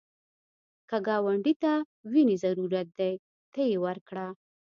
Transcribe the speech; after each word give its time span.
که 0.89 0.97
ګاونډي 1.07 1.53
ته 1.63 1.73
وینې 2.11 2.35
ضرورت 2.43 2.87
دی، 2.99 3.13
ته 3.53 3.61
یې 3.69 3.77
ورکړه 3.85 4.25